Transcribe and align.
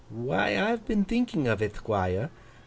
'Why, 0.09 0.59
I've 0.59 0.83
been 0.87 1.05
thinking 1.05 1.47
of 1.47 1.61
it, 1.61 1.73
Thquire. 1.73 2.31